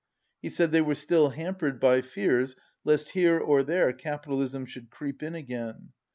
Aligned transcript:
He 0.41 0.49
said 0.49 0.71
they 0.71 0.81
were 0.81 0.95
still 0.95 1.29
hampered 1.29 1.79
by 1.79 2.01
fears 2.01 2.55
lest 2.83 3.09
here 3.11 3.37
or 3.37 3.61
there 3.61 3.93
capitalism 3.93 4.65
should 4.65 4.89
creep 4.89 5.21
in 5.21 5.35
again. 5.35 5.89